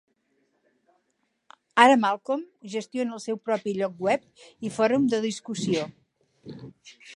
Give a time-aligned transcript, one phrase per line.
[1.83, 4.27] Ara Malcolm gestiona el seu propi lloc web
[4.69, 5.87] i fòrum de discussió.